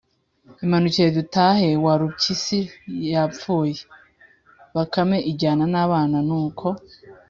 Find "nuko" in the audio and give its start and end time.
6.27-6.67